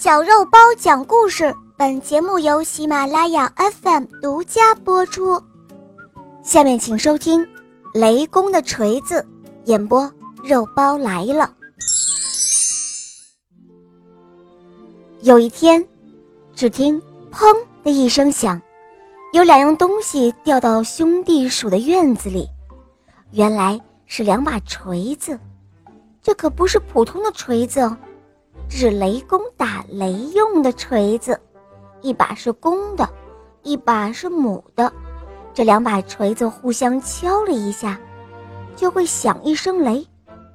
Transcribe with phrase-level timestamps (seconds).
[0.00, 5.42] 小肉包讲故事，本节目由喜马拉雅 FM 独家播出。
[6.40, 7.42] 下面请收听
[7.94, 9.20] 《雷公的锤子》，
[9.64, 10.08] 演播
[10.44, 11.52] 肉包来了。
[15.22, 15.84] 有一天，
[16.54, 17.02] 只听
[17.32, 17.52] “砰”
[17.82, 18.62] 的一声响，
[19.32, 22.48] 有两样东西掉到兄弟鼠的院子里，
[23.32, 25.36] 原来是两把锤子。
[26.22, 27.96] 这可不是普通的锤子哦。
[28.68, 31.40] 这是雷公打雷用的锤子，
[32.02, 33.08] 一把是公的，
[33.62, 34.92] 一把是母的。
[35.54, 37.98] 这两把锤子互相敲了一下，
[38.76, 40.06] 就会响一声雷，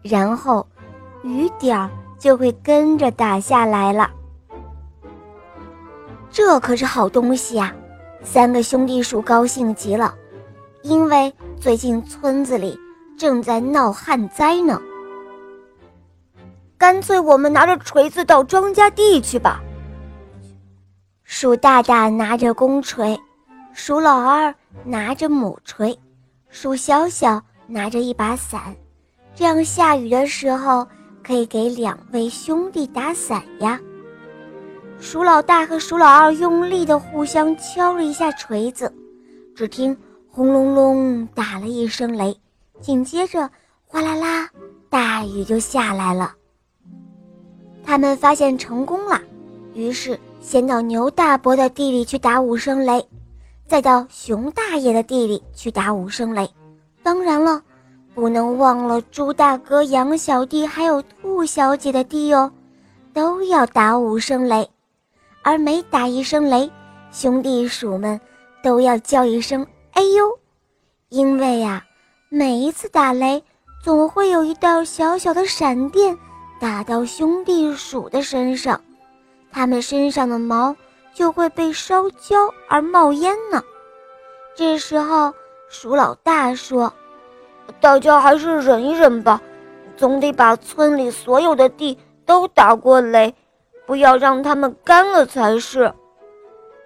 [0.01, 0.65] 然后
[1.23, 4.09] 雨点儿就会跟着打下来了。
[6.29, 7.75] 这可是好东西呀！
[8.23, 10.15] 三个兄弟鼠高兴极了，
[10.83, 12.79] 因为最近村子里
[13.17, 14.79] 正在闹旱灾呢。
[16.83, 19.63] 干脆我们拿着锤子到庄稼地去吧。
[21.23, 23.17] 鼠大大拿着公锤，
[23.71, 25.97] 鼠老二拿着母锤，
[26.49, 28.75] 鼠小小拿着一把伞，
[29.33, 30.85] 这样下雨的时候
[31.25, 33.79] 可以给两位兄弟打伞呀。
[34.99, 38.93] 鼠老大和鼠老二用力地互相敲了一下锤子，
[39.55, 39.97] 只听
[40.29, 42.37] 轰隆隆打了一声雷，
[42.81, 43.49] 紧接着
[43.87, 44.49] 哗啦啦，
[44.89, 46.35] 大雨就下来了。
[47.85, 49.21] 他们发现成功了，
[49.73, 53.05] 于是先到牛大伯的地里去打五声雷，
[53.67, 56.49] 再到熊大爷的地里去打五声雷。
[57.03, 57.61] 当然了，
[58.15, 62.51] 不能忘了猪大哥、羊小弟还有兔小姐的地哦，
[63.13, 64.67] 都要打五声雷。
[65.43, 66.71] 而每打一声雷，
[67.11, 68.19] 兄弟鼠们
[68.63, 70.39] 都要叫一声“哎呦”，
[71.09, 71.83] 因为呀，
[72.29, 73.43] 每一次打雷，
[73.83, 76.17] 总会有一道小小的闪电。
[76.59, 78.79] 打到兄弟鼠的身上，
[79.51, 80.75] 它们身上的毛
[81.13, 83.61] 就会被烧焦而冒烟呢。
[84.55, 85.33] 这时候，
[85.67, 86.93] 鼠老大说
[87.81, 89.41] ：“大家还是忍一忍吧，
[89.97, 93.35] 总得把村里所有的地都打过雷，
[93.85, 95.93] 不要让它们干了才是。”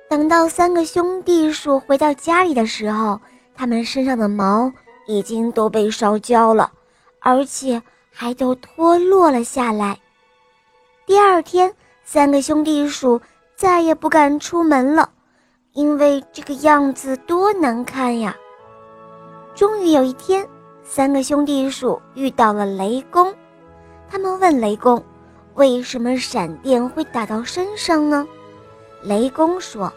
[0.09, 3.19] 等到三个兄弟鼠回到家里的时候，
[3.55, 4.71] 他们身上的毛
[5.05, 6.71] 已经都被烧焦了，
[7.19, 7.83] 而且。
[8.19, 9.95] 还都脱落了下来。
[11.05, 11.71] 第二天，
[12.03, 13.21] 三个兄弟鼠
[13.55, 15.07] 再也不敢出门了，
[15.73, 18.35] 因为这个样子多难看呀。
[19.53, 20.49] 终于有一天，
[20.83, 23.31] 三个兄弟鼠遇到了雷公，
[24.09, 25.03] 他们问雷公
[25.53, 28.27] ：“为什么闪电会打到身上呢？”
[29.03, 29.93] 雷公说：“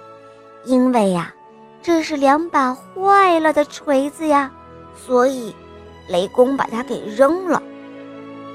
[0.66, 1.34] 因为呀，
[1.80, 4.52] 这是两把坏了的锤子呀，
[4.94, 5.56] 所以
[6.06, 7.62] 雷公把它给扔了。”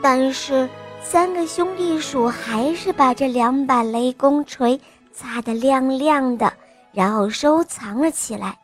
[0.08, 0.70] 但是，
[1.02, 4.80] 三个兄弟鼠还是把这两把雷公锤
[5.12, 6.54] 擦得亮亮的，
[6.92, 8.56] 然后收藏了起来。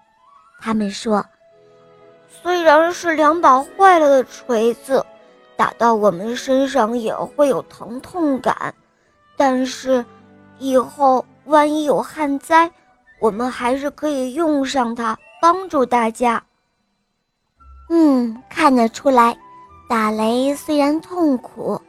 [0.60, 1.26] 他们说
[2.30, 5.04] ：“虽然是两把坏了的锤子，
[5.58, 8.72] 打到我们身上也会有疼痛感，
[9.36, 10.06] 但是
[10.60, 12.72] 以后万一有旱灾，
[13.20, 16.44] 我们还是可以用上它，帮助大家。”
[17.90, 19.36] 嗯，看得出来。
[19.92, 21.82] 打雷虽然痛苦，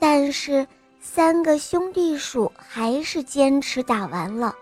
[0.00, 0.66] 但是
[0.98, 4.52] 三个兄弟鼠还是坚持打完了。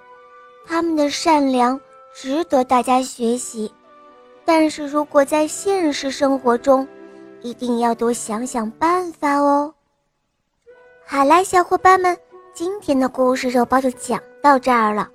[0.67, 1.81] 他们的善良
[2.15, 3.73] 值得大家学习，
[4.45, 6.87] 但是如果在现实生活中，
[7.41, 9.73] 一定要多想想办法哦。
[11.07, 12.15] 好啦，小伙伴们，
[12.53, 15.09] 今天的故事肉包就讲到这儿了。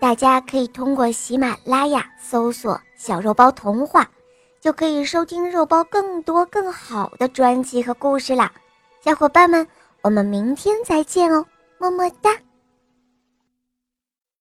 [0.00, 4.04] 大家可以通过喜马拉雅搜索“小肉包童话”。
[4.60, 8.52] 就可以收听肉包更多更好的专辑和故事啦，
[9.02, 9.66] 小伙伴们，
[10.02, 11.46] 我们明天再见哦，
[11.78, 12.30] 么么哒。